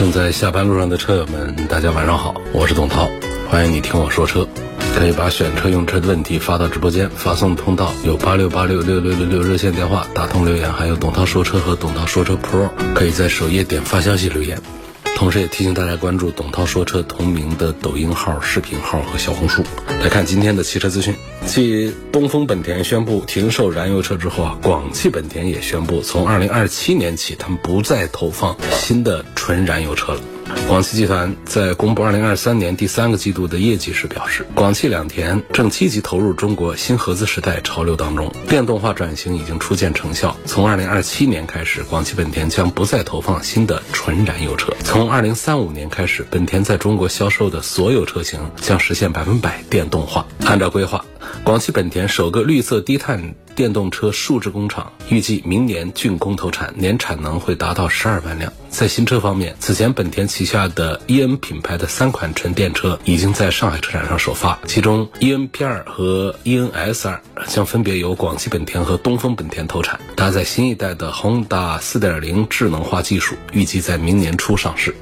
[0.00, 3.06] 正在下班路上的车友们，大家晚上好，我是董涛，
[3.50, 4.48] 欢迎你听我说车。
[4.94, 14.58] 可以把选车用车的问题发到直播间，发送通道有八六八六六六六六热线电话，打通留言，还有董涛说车和董涛说车 Pro，可以在首页点发消息留言。
[15.20, 19.62] 同时也提醒大家关注董涛说车同名的抖音号、视频号和小红书。
[20.02, 21.14] 来看今天的汽车资讯。
[21.44, 30.22] 继东风本田宣布停售燃油车之后啊，广汽本田也宣布从二零二七年起，他们不再投放新的纯燃油车了。
[30.68, 40.36] 广汽集团在公布2023年第三个季度的业绩时表示，广汽两田正积极投入中国新合资时代潮流当中，电动化转型已经初见成效。
[40.46, 44.72] 从2027年开始，广汽本田将不再投放新的纯燃油车。
[44.84, 50.24] 从2035年开始，本田在中国销售的所有车型将实现百分百电动化。
[50.46, 51.04] 按照规划，
[51.44, 58.52] 广汽本田首个绿色低碳电动车数字工厂预计明年竣工投产，年产能会达到十二万辆。
[58.68, 74.94] 在新车方面，此前本田旗下的 EN 品牌的三款纯电车已经在上海车展上首发，其中 EN-P2 和 EN-S2 将分别由广汽本田和东风本田投产，搭载新一代的 Honda 4.0智能化技术，预计在明年初上市。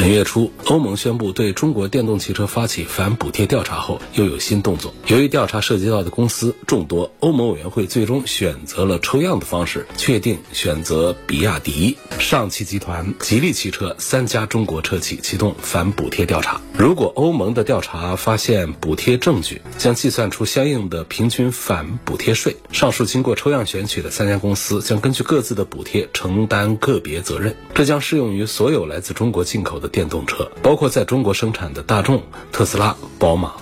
[0.00, 4.94] 本月初，欧盟宣布对中国电动汽车发起反补贴调查后，又有新动作。
[5.08, 16.58] 由于调查涉及到的公司众多，欧盟委员会最终选择了抽样的方式，确定选择比亚迪、上汽集团、吉利汽车三家中国车企启动反补贴调查。
[16.78, 22.56] 如果欧盟的调查发现补贴证据，将计算出相应的平均反补贴税。
[22.72, 27.54] 上述经过抽样选取的三家公司将根据各自的补贴承担个别责任。
[27.74, 29.89] 这将适用于所有来自中国进口的。
[29.90, 33.52] 电动车包括在中国生产的大众、特斯拉、宝马。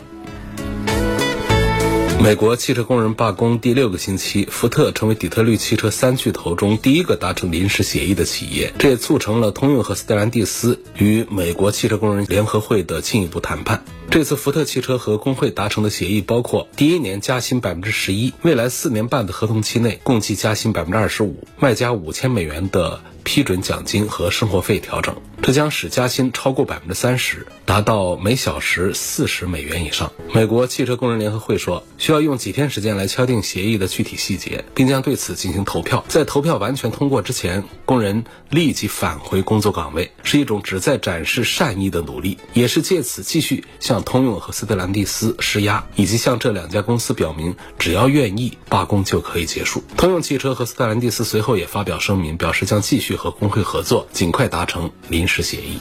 [2.20, 13.84] 美国汽车工人罢工第六个星期，福特成为底特律汽车三巨头中第一个达成临时协议的企业，这也促成了通用和斯特兰蒂斯与美国汽车工人联合会的进一步谈判。
[14.10, 25.14] 这次福特汽车和工会达成的协议包括：第一年加薪百分之十一，未来四年半的合同期内共计加薪百分之二十五，外加五千美元的批准奖金和生活费调整。
[25.40, 30.10] 这将使加薪超过百分之三十，达到每小时四十美元以上。
[30.34, 36.04] 美国汽车工人联合会说，需要用几天时间来敲定协议的具体细节，并将对此进行投票。
[36.08, 49.82] 在投票完全通过之前，工人立即返回工作岗位，是一种旨在展示善意的努力，也是借此继续向通用和斯特兰蒂斯施压，以及向这两家公司表明，只要愿意罢工就可以结束。
[49.96, 55.78] 通用汽车和斯特兰蒂斯随后也发表声明，表示将继续和工会合作，尽快达成临时协议。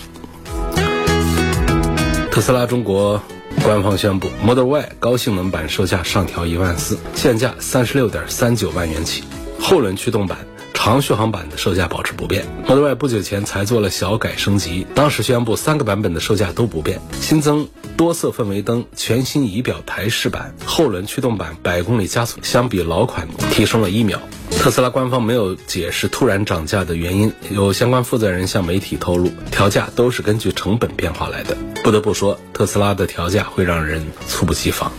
[2.32, 3.22] 特斯拉中国
[3.64, 9.24] 官方宣布，Model Y 高性能版售价上调一万四，现价三十六点三九万元起，
[9.60, 10.38] 后轮驱动版。
[10.78, 17.68] 长续航版的售价保持不变，Model Y 不久前才做了小改升级，当时宣布三个版本的售价都不变，新增
[17.98, 24.22] 多色氛围灯、全新仪表台式板、后轮驱动版百公里加速，相比老款提升了一秒。
[24.52, 31.58] 特斯拉官方没有解释突然涨价的原因，有相关负责人向媒体透露，调价都是根据成本变化来的。
[31.84, 34.92] 不得不说，特斯拉的调价会让人猝不及防。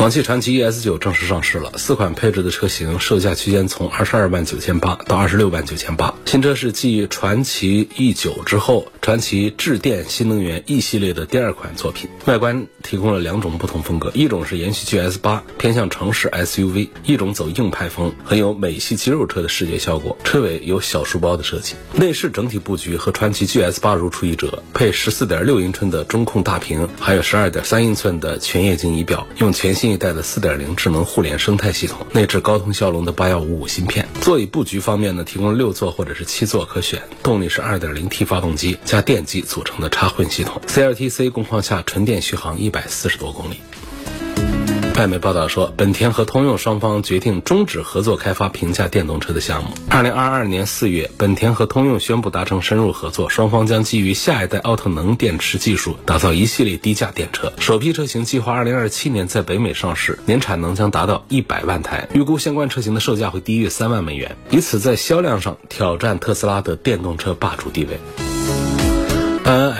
[0.00, 6.14] 广汽传祺 ES 九正式上市了，四款配置的车型售价区间从二十二万九千八到二十六万九千八。
[6.24, 12.08] 新车是继传祺 E 九之后，传祺智电新能源 E 系列的第二款作品。
[12.24, 20.16] 外观提供了两种不同风格，一种是延续 GS 八，偏向城市 SUV；一种走硬派风，很有美系肌肉车的视觉效果。
[20.24, 21.74] 车尾有小书包的设计。
[21.92, 29.90] 内饰整体布局和传祺 GS 八如出一辙，配十四点六英寸的中控大屏，还有十二点三英寸的全液晶仪表，用全新。
[29.90, 34.06] 一代的4.0智能互联生态系统，内置高通骁龙的8155芯片。
[34.20, 37.02] 座椅布局方面呢，提供六座或者是七座可选。
[37.24, 40.60] 动力是 2.0T 发动机加电机组成的插混系统。
[40.66, 43.60] CLTC 工况下纯电续航一百四十多公里。
[44.96, 49.70] 外媒报道说，本田和通用双方决定终止合作开发平价电动车的项目。
[49.88, 57.50] 二零二二年四月，本田和通用宣布达成深入合作，双方将基于下一代奥特能电池技术，打造一系列低价电车。
[57.58, 62.08] 首批车型计划二零二七年在北美上市，年产能将达到一百万台。
[62.12, 67.98] 预估相关车型的售价会低于三万美元，以此在销量上挑战特斯拉的电动车霸主地位。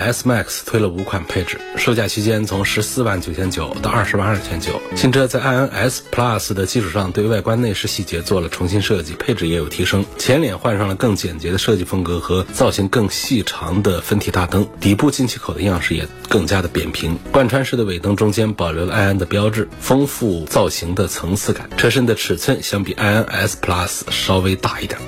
[0.01, 4.81] S Max 推了五款配置，售价区间从十四万九千九到二十万二千九。
[4.95, 10.03] 新车在 INS Plus 的基础上，对外观内饰细节做了重新设计，配置也有提升。
[10.17, 17.17] 前脸换上了更简洁的设计风格和造型更细长的分体大灯，底部进气口的样式也更加的扁平。
[17.31, 21.69] 贯穿式的尾灯中间保留了 iN 的标志，丰富造型的层次感。
[21.77, 24.99] 车身的尺寸相比 INS Plus 稍微大一点。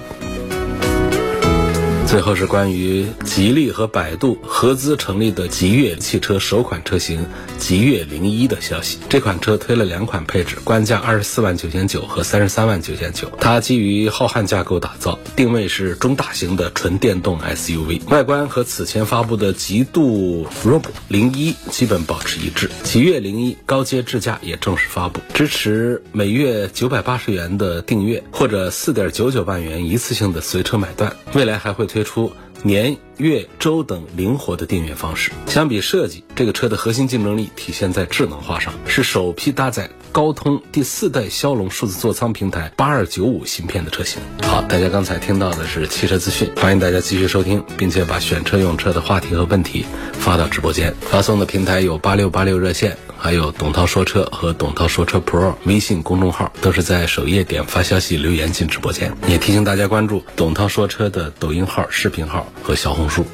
[2.13, 7.25] 最后是关于吉利和百度合资成立的极越汽车首款车型
[7.57, 8.99] 极越零一的消息。
[9.09, 13.31] 这款车推了两款配置，官价二十四万九千九和三十三万九千九。
[13.39, 18.07] 它基于浩瀚架构打造，定位是中大型的纯电动 SUV。
[18.09, 22.69] 外观和此前发布的极度 Rob 零一基本保持一致。
[22.83, 31.15] 极越零一高阶智驾也正式发布，支持每月九百八十元的订阅或者四点九九万元一次性的随车买断。
[31.33, 32.31] 未来还会推出
[32.63, 35.31] 年、月、周等灵活的订阅方式。
[35.47, 44.21] 相比设计，这个车的核心竞争力体现在智能化上，是首批搭载高通第四代骁龙数字座舱平台八二九五芯片的车型。
[44.41, 50.93] 好，大家刚才听到的是汽车资讯，欢迎大家继续收听，并且把选车用车的话题和问题发到直播间。
[51.01, 52.97] 发送的平台有八六八六热线。
[53.15, 63.25] 还有董涛说车和董涛说车 Pro 微信公众号都是在首页点发消息留言进直播间，也提醒大家关注董涛说车的抖音号、视频号和小红书。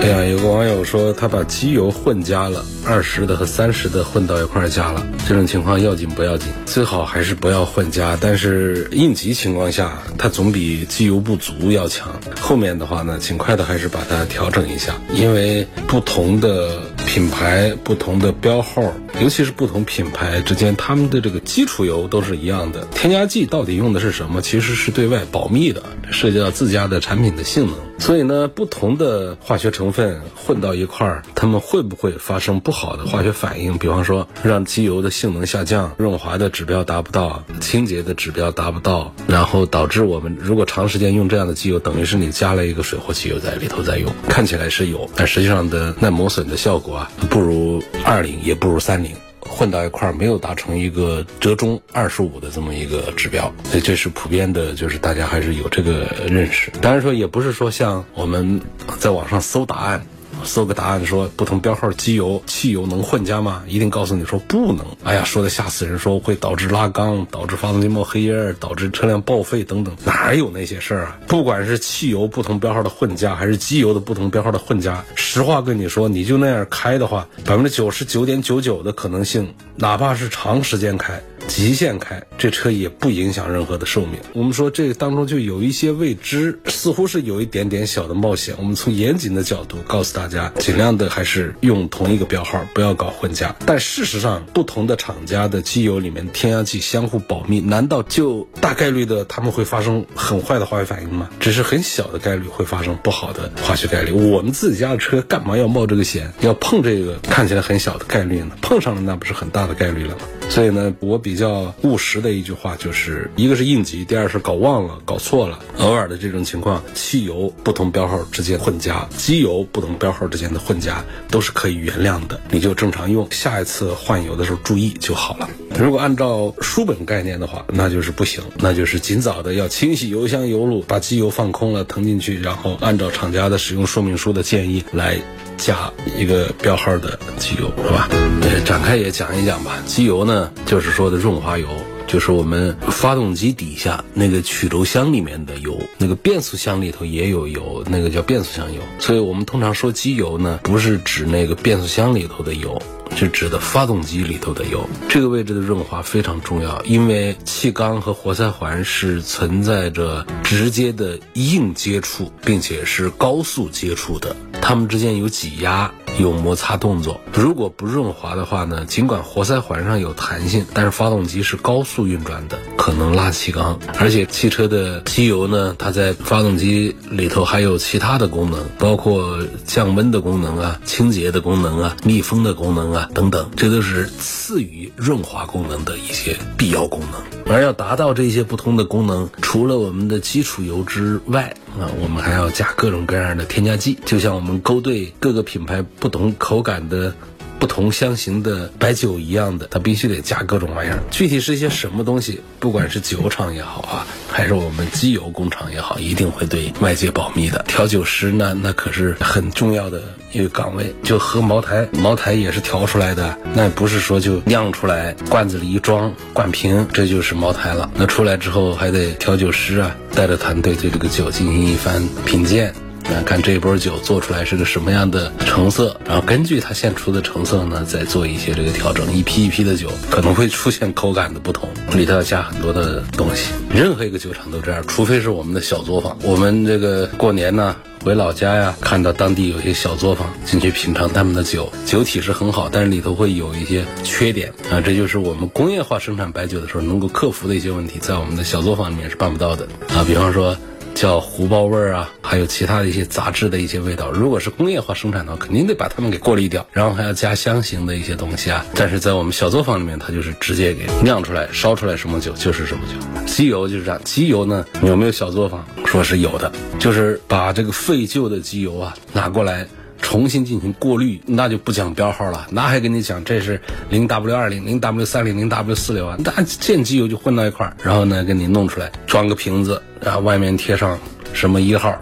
[0.00, 6.48] 哎呀，有个网友说他把机油混加了，二十的和三十的混到一块儿加了，这种情况要紧不要紧？
[6.64, 12.08] 最好还是不要混加，但是应急情况下，它总比机油不足要强。
[12.40, 18.82] 后面的话呢，尽快的还是把它调整一下，因为不同的品牌、不同的标号，
[19.22, 27.74] 尤其是不同品牌之间，他们的这个基础油都是一样的，添加剂到底用的是什么，其实是对外保密的，涉及到自家的产品的性能。
[27.98, 33.78] 所以呢，不同的化学成分混到一块儿，它们会不会发生不好的化学反应？
[33.78, 46.97] 比方说，让机油的性能下降，润滑的指标达不到，清洁的指标达不到，然后导致我们如果长时间用这样的机油，等于是你加了一个水货汽油在里头在用，看起来是有，但实际上的耐磨损的效果
[47.30, 49.12] 不如二零，也不如三零。
[49.40, 56.70] 混到一块儿没有达成一个折中二十五的这么一个指标，所以这是普遍的，就是大家还是有这个认识。
[56.82, 58.60] 当然说也不是说像我们
[58.98, 60.04] 在网上搜答案。
[60.44, 63.62] 搜个答案说不同标号机油、汽油能混加吗？
[63.66, 64.84] 一定告诉你说不能。
[65.04, 71.18] 哎呀，说的吓死人，说会导致拉缸，导致发动机冒黑烟，导致车辆报废等等，哪有那些事儿啊？
[71.26, 81.20] 不管是汽油不同标号的混加，还是机油的不同标号的混加，实话跟你说，你就那样开的话，百分之九十九点九九的可能性，哪怕是长时间开。
[81.48, 84.20] 极限开，这车也不影响任何的寿命。
[84.34, 88.54] 我们说这个当中就有一些未知，似乎是有一点点小的冒险。
[88.58, 93.56] 我们从严谨的角度告诉大家，尽量的还是用同一个标号，不要搞混加。
[93.66, 101.28] 但事实上，不同的厂家的机油里面添加剂相互保密，难道就大概率的他们会发生很坏的化学反应吗？
[101.40, 104.12] 只是很小的概率会发生不好的化学概率。
[104.12, 108.50] 我们自己家的车干嘛要冒这个险，要碰这个看起来很小的概率呢？
[108.60, 110.22] 碰上了那不是很大的概率了吗？
[110.48, 115.60] 所以呢，我比较务实的一句话就是：一个是应急，第二是搞忘了、搞错了。
[115.78, 123.28] 偶尔的这种情况，汽油不同标号之间混加，机油不同标号之间的混加都是可以原谅的，你就正常用。
[123.30, 125.48] 下一次换油的时候注意就好了。
[125.78, 135.20] 如果按照书本概念的话，那就是不行，那就是尽早的要清洗油箱油路，把机油放空了腾进去，然后按照厂家的使用说明书的建议来。
[135.58, 138.08] 加一个标号的机油是吧？
[138.42, 139.76] 呃，展开也讲一讲吧。
[139.84, 141.68] 机油呢，就是说的润滑油，
[142.06, 148.80] 就是我们发动机底下那个曲轴箱里面的油，那个变速箱里头也有油，那个叫变速箱油。
[148.98, 152.80] 所以我们通常说机油呢，不是指那个变速箱里头的油。
[153.16, 164.36] 是指的发动机里头的油，这个位置的润滑非常重要，因为气缸和活塞环是存在着直接的硬接触，并且是高速接触的，
[164.68, 165.90] 它们之间有挤压。
[166.18, 168.84] 有摩擦动作，如果不润滑的话呢？
[168.86, 173.78] 尽管活塞环上有弹性，但是发动机是高速运转的，可能拉气缸。
[174.00, 187.54] 而且汽车的机油呢，它在发动机里头还有其他的功能，包括降温的功能啊、清洁的功能啊、密封的功能啊等等，这都是次于润滑功能的一些必要功能。
[187.54, 193.98] 而要达到这些不同的功能，除了我们的基础油之外，啊，我们还要加各种各样的添加剂。
[194.04, 197.14] 就像我们勾兑各个品牌不同口感的
[197.58, 200.98] 不同香型的白酒一样的，它必须得加各种玩意儿。
[201.10, 207.64] 具体是一些什么东西，不管是酒厂也好啊，还是我们机油工厂也好，一定会对外界保密的。
[207.66, 210.94] 调酒师呢，那可是很重要的一个岗位。
[211.02, 217.90] 就喝茅台，茅台也是调出来的，那不是说就酿出来，罐子里一装，灌瓶，这就是茅台了。
[217.94, 222.72] 那出来之后，还得调酒师啊，带着团队对这个酒进行一番品鉴。
[223.10, 229.10] 那看这一波酒做出来是个什么样的成色，然后根据它现出的成色呢，再做一些这个调整。
[229.12, 233.50] 一批一批的酒可能会出现口感的不同，里头要加很多的东西。
[233.74, 236.16] 任何一个酒厂都这样，除非是我们的小作坊。
[236.22, 237.74] 我们这个过年呢，
[238.04, 250.04] 回老家呀，看到当地有些小作坊进去品尝他们的酒，酒体是很好，但是里头会有一些缺点啊，这就是我们工业化生产白酒的时候能够克服的一些问题，在我们的小作坊里面是办不到的啊。
[250.06, 250.54] 比方说。
[250.98, 254.10] 叫糊包味儿啊，还有其他的一些杂质的一些味道。
[254.10, 258.66] 如果是工业化生产的话，肯定得把它们给过滤掉，然后还要加香型的一些东西啊。
[258.74, 263.22] 但是在我们小作坊里面，它就是直接给酿出来、烧出来什么酒就是什么酒。
[263.26, 265.64] 机油就是这样，机油呢有没有小作坊？
[265.86, 266.50] 说是有的，
[266.80, 269.68] 就是把这个废旧的机油啊拿过来。
[270.00, 280.98] 重新进行过滤，那就不讲标号了，那还跟你讲这是零 W 二零、零 W 三零、零 W 四零啊，那见机油就混到一块儿，然后呢给你弄出来，装个瓶子，然后外面贴上
[281.32, 281.96] 什么一号。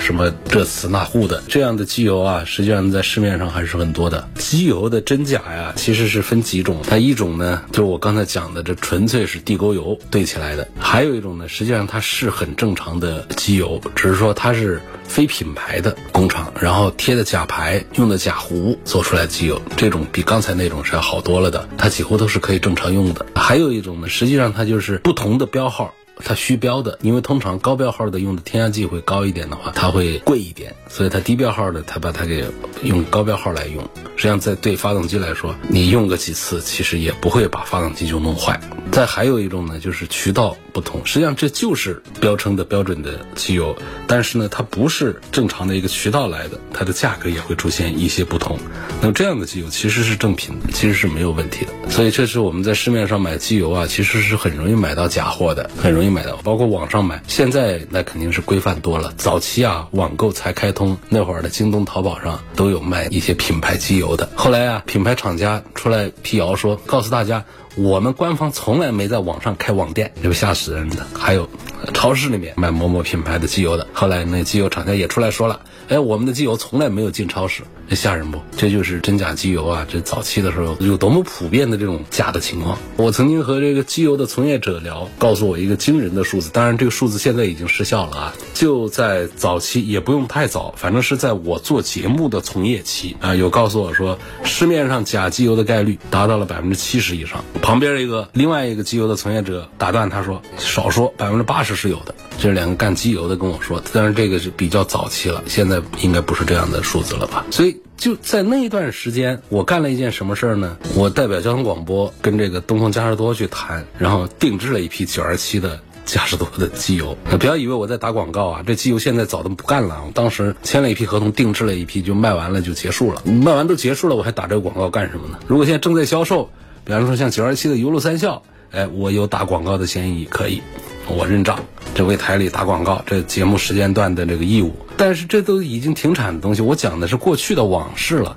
[0.00, 4.28] 什么这次那户的这样的机油啊，实际上在市面上还是很多的。
[4.36, 6.80] 机油的真假呀，其实是分几种。
[6.88, 19.60] 它一种呢，就是我刚才讲的，这纯粹是地沟油兑起来的；还有一种呢，实际上它是很正常的机油，只是说它是非品牌的工厂，然后贴的假牌，用的假壶做出来机油。
[19.76, 23.26] 这种比刚才那种是要好多了的，它几乎都是可以正常用的。
[23.34, 25.94] 还有一种呢，实际上它就是不同的标号。
[26.24, 32.44] 它虚标的，因为通常高标号的用的添加剂会高一点的话，它会贵一点，所以它低标号的，它把它给
[32.82, 33.82] 用高标号来用。
[34.16, 38.58] 实际上，在对发动机来说，你用个几次，其实也不会把发动机就弄坏。
[38.90, 48.58] 再还有一种呢，就是渠道不同，实际上这就是标称的标准的机油，但是呢，它不是正常的一个渠道来的，它的价格也会出现一些不同。
[49.02, 51.90] 那么这样的机油其实是正品，其实是没有问题的。
[51.90, 57.22] 所以这是我们在市面上买机油啊，其实是很容易买到假货的，很容易买到，包括网上买。
[57.28, 64.28] 现在那肯定是规范多了，早期啊，网购才开通那会儿的京东、淘宝上都都有卖一些品牌机油的。
[64.34, 67.44] 后来啊，品牌厂家出来辟谣说，告诉大家。
[67.76, 71.06] 我们官方从来没在网上开网店，这吓死人的。
[71.14, 71.48] 还有，
[71.92, 77.62] 超市里面卖某某品牌的机油的，后来那机油厂家也出来说了，哎，我们的机油从来没有进超市。
[77.88, 78.40] 这吓人不？
[78.56, 79.86] 这就是真假机油啊！
[79.88, 82.78] 这早期的时候有多么普遍的这种假的情况。
[82.96, 88.34] 我曾经和这个机油的从业者聊，告诉我一个惊人的数字，当然这个数字现在已经失效了啊！
[88.54, 97.44] 就在早期，也不用太早，反正是在我做节目的从业期啊，有告诉我说，市面上假机油的概率达到了百分之七十以上。
[97.62, 102.14] 旁边一个另外一个机油的从业者打断他说，少说百分之八十是有的。
[102.38, 107.44] 这两个干机油的跟我说，当然这个是比较早期了，现在应该不是这样的数字了吧？
[107.50, 107.76] 所以。
[107.96, 110.76] 就在那一段时间，我干了一件什么事儿呢？
[110.94, 117.16] 我代表交通广播跟这个东风嘉实多去谈，然后定制了一批九二七的嘉实多的机油。
[117.40, 120.02] 不要以为我在打广告啊，这机油现在早都不干了。
[120.06, 123.22] 我当时签了一批合同，定制了一批，就卖完了就结束了。
[123.24, 125.38] 卖完都结束了，我还打这个广告干什么呢？
[125.46, 126.50] 如果现在正在销售，
[126.84, 130.60] 比方说像九二七的油路三效，哎，我有打广告的嫌疑，可以，
[131.08, 131.58] 我认账。
[131.96, 134.76] 这为台里打广告，这节目时间段的这个义务。
[134.98, 138.36] 但是这都已经停产的东西，我讲的是过去的往事了，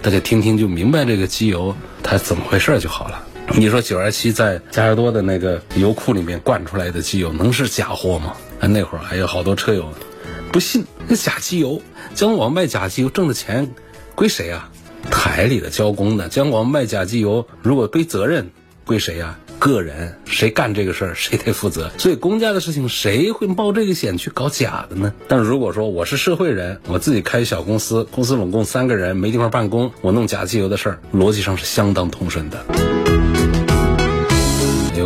[0.00, 1.74] 大家听听就明白这个机油
[2.04, 3.26] 它怎么回事就好了。
[3.56, 8.36] 你说九二七在加实多的那个油库里面灌出来的机油能是假货吗？
[8.60, 9.92] 那会儿还有好多车友
[10.52, 11.82] 不信，那假机油，
[12.14, 13.72] 江广卖假机油挣的钱
[14.14, 14.70] 归谁啊？
[15.10, 18.52] 台里的交工的，江广卖假机油如果背责任
[18.84, 19.36] 归谁呀？
[19.60, 21.90] 个人谁干这个事儿，谁得负责。
[21.98, 25.12] 所以公家的事情，谁会冒这个险去搞假的呢？
[25.28, 32.89] 但如果说我是社会人，我自己开小公司，公司拢共三个人，没地方办公，我弄假机油的事儿，逻辑上是相当通顺的。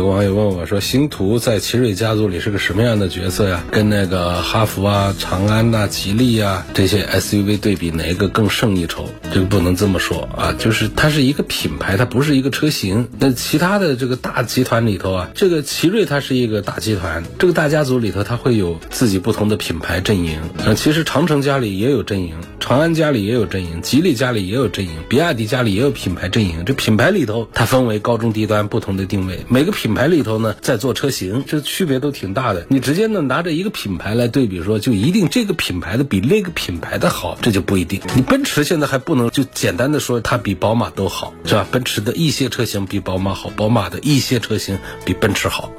[0.05, 3.63] 网友问我说：“星途在奇瑞家族里是个什么样的角色呀？
[3.71, 9.09] 跟那个哈弗啊、长安呐、吉利啊这些 SUV 对比，哪一个更胜一筹？
[9.33, 13.07] 这个不能这么说啊，就是它是一个品牌，它不是一个车型。
[13.17, 20.39] 那其他的这个大集团里头啊，这个奇瑞它是一个大集团，这个大家族里头它会有自己不同的品牌阵营。
[20.65, 26.63] 呃，其实长城家里也有阵营，长安家里也有阵营，吉利家里也有阵营，比亚迪家里也有品牌阵营。
[26.63, 29.94] 这品牌里头它分为高中低端不同的定位，每个品。
[29.95, 32.67] 牌里头呢在做车型，这区别都挺大的。
[32.69, 37.99] 你直接呢拿着一个品牌来对比说，就一定这个品牌的比那个品牌的好，这就不一定。
[38.15, 41.65] 你奔驰现在还不能就简单的说它比宝马都好，是吧？
[41.71, 45.71] 奔驰的一些车型比宝马好，宝马的一些车型比奔驰好。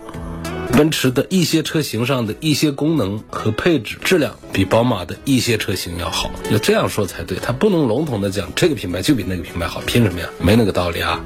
[0.73, 7.39] 奔驰的一些车型上的一些功能和配置、质量比宝马的一些车型要好，要这样说才对。
[7.41, 10.29] 它不能笼统的讲这个品牌就比那个品牌好，凭什么呀？
[10.39, 11.21] 没那个道理啊。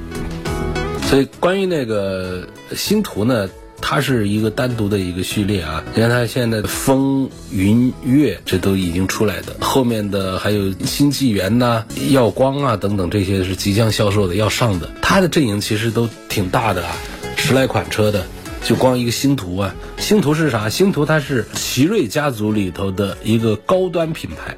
[1.10, 3.50] 所以关于那个星途呢，
[3.80, 5.82] 它是一个单独的一个序列啊。
[5.92, 16.94] 你看它现在风云月这都已经出来的，后面的还有新纪元呐、耀光啊等等这些是即将销售的要上的，它的阵营其实都挺大的啊，
[17.36, 18.24] 十来款车的。
[18.62, 20.68] 就光一个星途啊，星途是啥？
[20.68, 24.56] 星途它是奇瑞家族里头的一个高端品牌，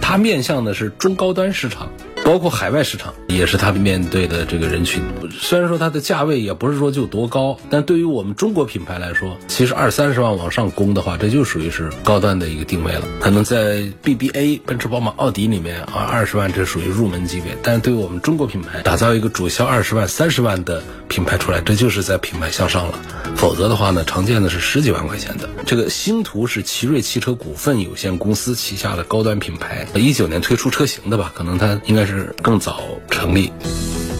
[0.00, 1.92] 它面向的是中高端市场。
[2.24, 5.02] 包括海外市场也是它面对的这个人群。
[5.38, 13.02] 虽然说它的价位也不是说就多高，但对于我们中国品牌来说，其实二三十万往上攻的话，这就属于是高端的一个定位了。
[13.20, 17.56] 可能在 BBA 奔驰、宝马、奥迪里面啊，二十万这属于入门级别。
[17.62, 22.98] 但是对于我们中国品牌，打造一个主销二十万、三十万的品牌出来，这就是在品牌向上了。
[23.34, 25.48] 否则的话呢，常见的是十几万块钱的。
[25.66, 31.32] 这个星途是奇瑞汽车股份有限公司旗下的高端品牌，一九年推出车型的吧？
[31.34, 32.11] 可能它应该是。
[32.12, 33.50] 是更早成立。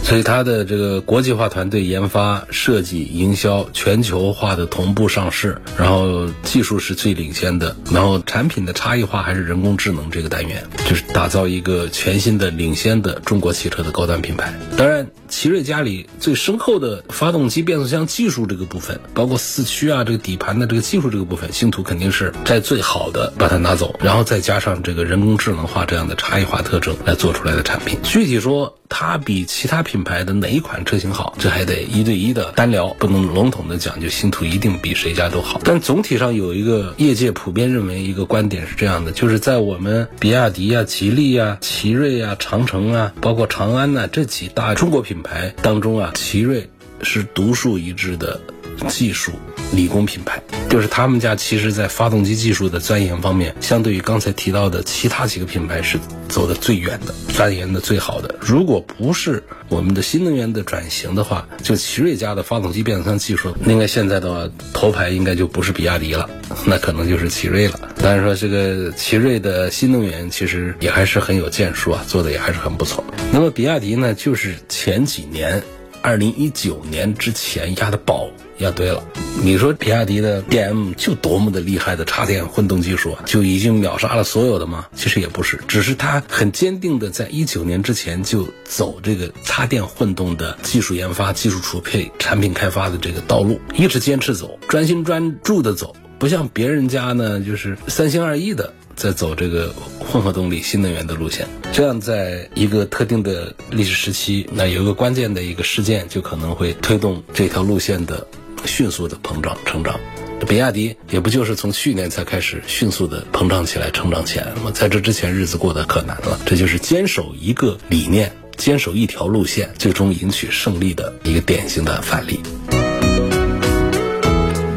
[0.02, 14.52] 所以它的这个国际化团队研发、设计、营销全球化的同步上市，然后技术是最领先的，然后产品的差异化还是人工智能这个单元，就是打造一个全新的领先的中国汽车的高端品牌。
[14.76, 27.98] 当然，奇瑞家里最深厚的发动机、变速箱技术这个部分，包括四驱啊、这个底盘的这个技术这个部分，星途肯定是摘最好的把它拿走，然后再加上这个人工智能化这样的差异化特征来做出来的产品。
[28.02, 31.34] 具体说，它比其他品牌的哪一款车型好？
[31.38, 35.62] 这还得一对一的单聊，不能笼统的讲，就星途一定比谁家都好。
[35.64, 46.68] 但总体上有一个业界普遍认为一个观点是这样的，就是在我们比亚迪啊、吉利啊、奇瑞啊、长城啊，包括长安呐这几大中国品牌牌当中啊，奇瑞
[47.02, 48.40] 是独树一帜的
[48.88, 49.32] 技术。
[49.72, 50.42] 理工品牌。
[50.70, 55.98] 就是他们家其实，在发动机技术的钻研方面，相对于刚才提到的其他几个品牌是
[56.28, 58.34] 走的最远的，钻研的最好的。
[58.40, 66.30] 如果不是我们的新能源的转型的话，就奇瑞家的发动机变速箱技术，应该现在的话，头牌应该就不是比亚迪了，
[66.64, 67.78] 那可能就是奇瑞了。
[67.98, 73.04] 当然说，这个奇瑞的新能源其实也还是很有建树啊，做的也还是很不错。
[73.30, 75.62] 那么比亚迪呢，就是前几年，
[76.02, 78.28] 二零一九年之前压的宝。
[78.58, 79.02] 压对了，
[79.42, 84.86] 你说比亚迪的 DM 就多么的厉害的插电混动技术啊，就已经秒杀了所有的吗？
[84.94, 101.46] 其实也不是，只是它很坚定的在一九年之前就走这个插电混动的技术研发、技术储备、产品开发的这个道路，一直坚持走，专心专注的走，不像别人家呢，就是三心二意的在走这个混合动力新能源的路线。
[101.72, 108.26] 这样，在一个特定的历史时期，那有一个关键的一个事件，就可能会推动这条路线的。
[108.64, 109.98] 迅速的膨胀成长，
[110.46, 114.70] 比亚迪也不就是从去年才开始迅速的膨胀起来、成长起来了吗？
[114.72, 116.38] 在这之前日子过得可难了。
[116.46, 122.38] 这就是坚守一个理念、坚守一条路线，最终赢取胜利的一个典型的范例。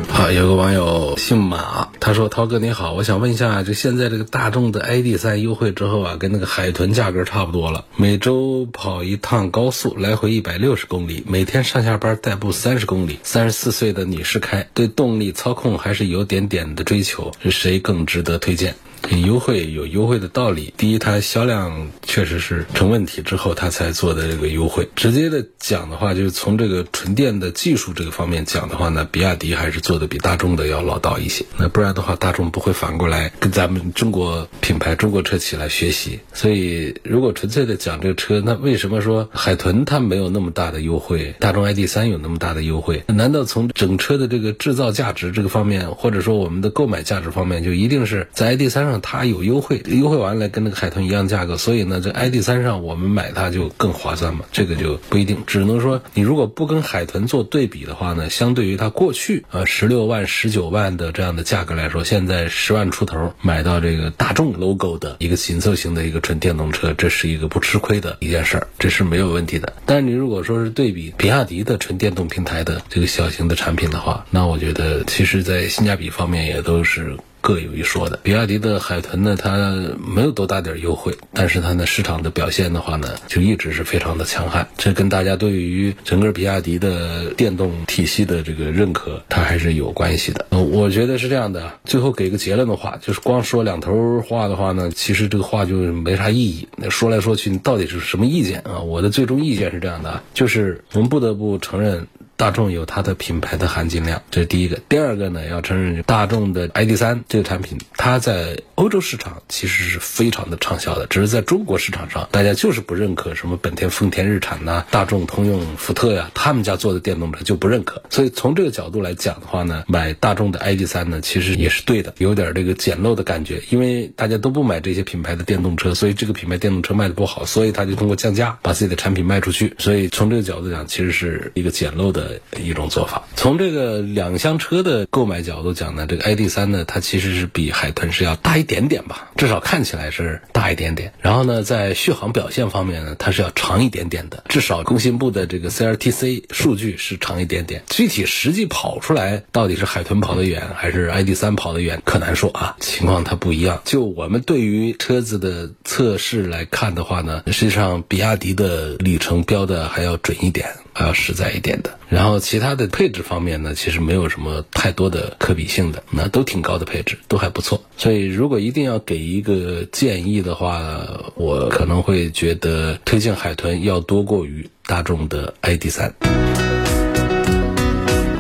[0.10, 18.75] 好，有个网友姓马，他说：“涛哥你好，我想问一下，就现在这个大众的 ID 三优惠之后啊，跟那个海豚价格差不多了，每周跑一趟高速，来回一百六十公里，每天上下班代步三十公里，三十四岁的女士开，对动力操控还是有点点的追求，是谁更值得推荐？”
[19.11, 20.73] 优惠有优惠的道理。
[20.77, 24.87] 第一，它销量确实是成问题之后，它才做的这个优惠。
[24.95, 31.45] 直接的讲的话，就是从这个纯电的技术这个方面讲的话呢，比亚迪还是做的比大众的要老道一些。
[31.57, 36.19] 那不然的话，大众不会反过来跟咱们中国品牌中国车企来学习。
[36.33, 43.03] 所以，如果纯粹的讲这个车，那为什么说海豚它没有那么大的优惠，大众 ID 三有那么大的优惠？
[43.07, 48.94] 难道从整车的这个制造价值这个方面，或者说我们的购买价值方面，就一定是在 ID 三上？
[49.01, 54.45] 它有优惠，优惠完了跟那个海豚一样价格，所以呢，这 ID 三上我们买它就更划算嘛？
[54.51, 69.73] 这个就不一定，只能说你如果不跟海豚做对比的话呢，相对于它过去呃十六万、十九万的这样的价格来说，现在十万出头买到这个大众 logo 的一个紧凑型的一个纯电动车，这是一个不吃亏的一件事儿，这是没有问题的。
[69.86, 77.17] 但是你如果说是对比比亚迪的纯电动平台的这个小型的产品的话，那我觉得其实在性价比方面也都是。
[77.45, 78.19] 各有一说的。
[78.23, 79.55] 比亚迪的海豚呢，它
[80.03, 84.67] 没有多大点优惠，但是它呢市场的表现的话呢，就一直是非常的强悍。
[84.79, 90.43] 这跟大家对于整个比亚迪的电动体系的这个认可，它还是有关系的。
[90.49, 91.71] 我觉得是这样的。
[91.84, 96.67] 最后给个结论的话，就是光说两头话的话呢，其实这个话就没啥意义。
[96.77, 98.79] 那说来说去，你到底是什么意见啊？
[98.79, 102.08] 我的最终意见是这样的，就是我们不得不承认。
[102.38, 104.80] 大众有它的品牌的含金量，这是第一个。
[104.89, 118.04] 第二个呢，要承认大众的 ID.3 这个产品，它在欧洲市场其实是非常的畅销的，只是在中国市场上，大家就是不认可什么本田、丰田、日产呐、大众、通用、福特呀，他们家做的电动车就不认可。
[118.10, 129.74] 所以从这个角度来讲的话呢，买大众的 ID.3 呢，其实也是对的，有点这个捡漏的感觉，因为大家都不买这些品牌的电动车，所以这个品牌电动车卖的不好，所以他就通过降价把自己的产品卖出去。
[129.78, 132.24] 所以从这个角度讲，其实是一个捡漏的。
[132.57, 133.23] 一种做法。
[133.35, 141.13] 从这个两厢车的购买角度讲呢，这个 ID.3 呢，它其实是比海豚是要大一点点吧，至少看起来是大一点点。
[141.21, 147.83] 然后呢，在续航表现方面呢，它是要长一点点的，至少工信部的这个 CLTC 数据是长一点点。
[147.89, 153.81] 具体实际跑出来到底是海豚跑得远还是 ID.3 跑得远，可难说啊，情况它不一样。
[153.85, 160.69] 就我们对于车子的测试来看的话呢，实际上比亚迪的里程标的还要准一点。
[160.97, 167.84] 还要实在一点的，然后其他的配置方面呢，其实没有什么太多的可比性的，那都挺高的配置，都还不错。
[167.97, 171.05] 所以如果一定要给一个建议的话，
[171.36, 176.15] 我可能会觉得推荐海豚要多过于大众的 ID 三。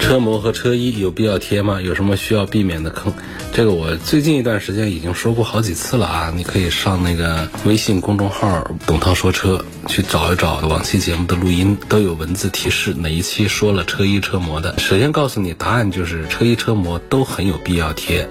[0.05, 1.81] 车模和车衣有必要贴吗？
[1.81, 3.11] 有什么需要避免的坑？
[3.51, 6.31] 这个我最近一段时间已经说过好几次了啊！
[6.35, 14.77] 你可以上那个微信公众号“董涛说车”去找一找往期节目的录音，都有文字提示哪一期说了车衣车模的。
[14.77, 18.29] 首先告诉你，答案就是车衣车模都很有必要贴。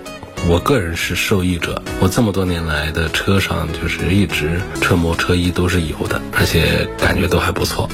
[0.49, 7.91] 我个人是受益者，我这么多年来的车上就是一直车模车衣都是有的，而且感觉都还不错。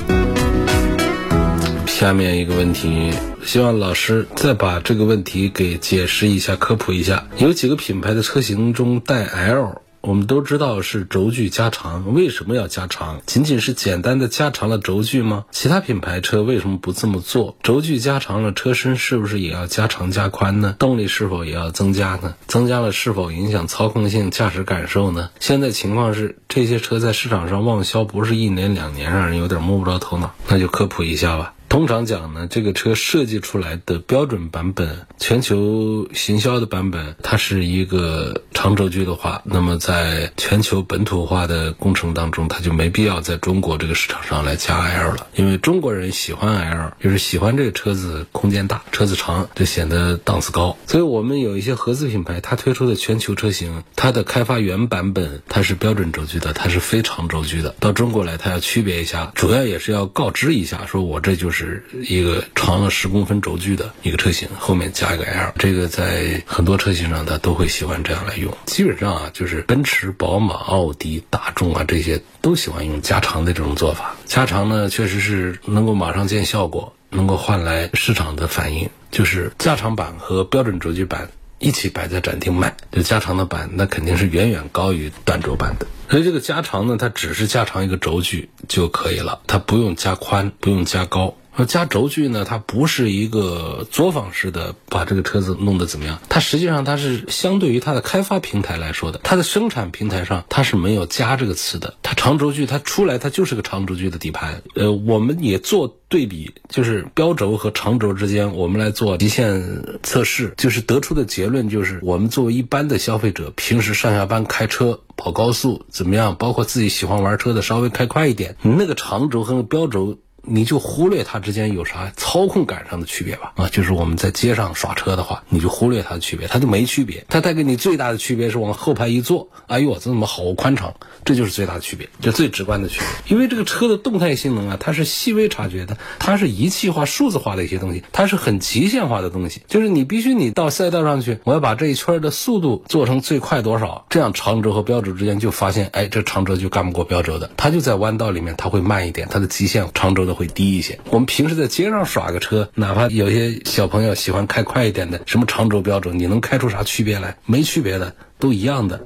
[2.01, 3.13] 下面一个问题，
[3.45, 7.27] 希望老师再把这个问题给解释一下、科普一下。
[7.37, 13.21] 有几个品牌的车型中带 L，我们都知道是轴距加长，为什么要加长？
[13.27, 15.45] 仅仅是简单的加长了轴距吗？
[15.51, 17.55] 其他品牌车为什么不这么做？
[17.63, 20.77] 轴距加长了，车身是不是也要加长加宽呢？
[20.79, 22.35] 动力是否也要增加呢？
[22.47, 25.29] 增加了是否影响操控性、驾驶感受呢？
[25.39, 30.33] 现在情况是，这些车在市场上旺销不是一年两年，让人有点摸不着头脑。
[30.49, 31.53] 那就科普一下吧。
[31.71, 50.77] 通常讲呢，这个车设计出来的标准版本，全球行销的版本，它是一个长轴距的话，那么在全球本土化的工程当中，它就没必要在中国这个市场上来加 L 了，因为中国人喜欢 L，就是喜欢这个车子空间大、车子长，就显得档次高。
[50.89, 61.60] 所以我们有一些合资品牌，它推出的全球车型，它的开发原版本它是标准轴距的，它是非长轴距的，到中国来它要区别一下，主要也是要告知一下，说我这就是。
[61.67, 68.57] 是一个长了十公分轴距的一个车型，后面加一个 L，这个在很多车型上它都会喜欢这样来用。
[68.67, 74.17] 基本上啊，就是奔驰、宝马、奥迪、大众啊这些都喜欢用加长的这种做法。
[74.25, 78.89] 加长呢，确实是能够马上见效果，能够换来市场的反应。
[79.11, 85.87] 就是加长版和标准轴距版一起摆在展厅卖，这加长的版那肯定是远远高于短轴版的。
[86.09, 91.37] 所以这个加长呢，它只是加长一个轴距就可以了，它不用加宽，不用加高。
[91.65, 101.95] 加轴距呢，它不是一个作坊式的把这个车子弄得怎么样，它实际上它是相对于它的开发平台来说的，它的生产平台上它是没有加这个词的。
[102.03, 104.63] 它长轴距它出来它就是个长轴距的底盘。
[104.75, 120.19] 呃，我们也做对比，就是标轴和长轴之间，我们来做极限测试，就是得出的结论就是，我们作为一般的消费者，平时上下班开车跑高速怎么样，包括自己喜欢玩车的，稍微开快一点，那个长轴和标轴。
[120.43, 127.25] 你就忽略它之间有啥操控感上的区别吧啊，就是我们在街上耍车的话，你就忽略它的区别，它就没区别。
[127.29, 130.95] 它带给你最大的区别是往后排一坐，哎呦，这怎么好宽敞？
[131.25, 133.37] 这就是最大的区别，就最直观的区别。
[133.37, 139.63] 因为这个车的动态性能啊，它是细微察觉的，它是仪器化、数字化的一些东西，它是很极限化的东西。
[139.69, 150.41] 就是你必须你到赛道上去，我要把这一圈的速度做成最快多少，这样长轴和标轴之间就发现，哎，这长轴就干不过标轴的，它就在弯道里面它会慢一点，它的极限长轴的。
[150.41, 150.99] 会低一些。
[151.11, 157.37] 我们平时在街上耍个车，哪怕有些小朋友喜欢开快一点的，什么长轴标准，你能开出啥区别来？
[157.45, 158.99] 没区别的，都一样的。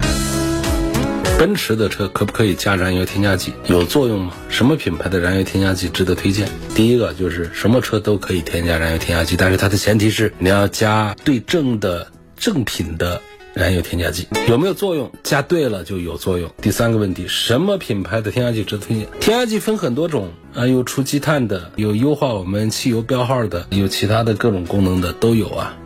[1.36, 3.52] 奔驰的车可不可以加燃油添加剂？
[3.66, 4.34] 有作用吗？
[4.48, 6.48] 什么品牌的燃油添加剂值得推荐？
[6.76, 12.06] 第一个就是什么车都可以添加燃油添加剂，但是它的前提是你要加对正的
[12.36, 13.20] 正品的
[13.54, 15.12] 燃油添加剂有没有作用？
[15.22, 16.50] 加对了就有作用。
[16.60, 19.06] 第三个问题，什么品牌的添加剂值得推荐？
[19.20, 25.76] 添加剂分很多种啊，有除积碳的，有优化我们汽油标号的，有其他的各种功能的都有啊。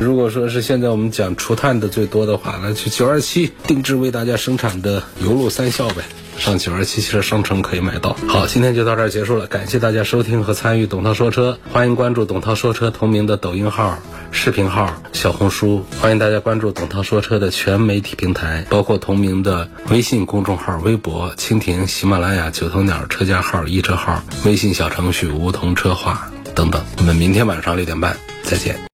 [0.00, 6.02] 如果说是现在我们讲除碳的最多的话，那就九二七定制为大家生产的油路三效呗。
[6.38, 8.16] 上九二七汽车商城可以买到。
[8.28, 13.98] 好，今天就到这儿结束了，感谢大家收听和参与董涛说车，欢迎关注董涛说车同名的抖音号、
[14.30, 26.84] 视频号、小红书，欢迎大家关注董涛说车的全媒体平台，包括同名的微信公众号、微博、蜻蜓、喜马拉雅、九头鸟车架号、易车号、微信小程序梧桐车话等等。
[26.98, 28.76] 我们明天晚上六点半再见。